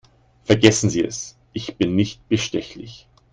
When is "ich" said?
1.53-1.75